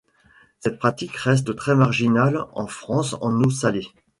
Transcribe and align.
Cette 0.61 0.79
pratique 0.79 1.15
reste 1.15 1.55
très 1.55 1.75
marginale 1.75 2.39
en 2.53 2.65
France 2.65 3.15
en 3.21 3.31
eau 3.43 3.51
salée. 3.51 3.87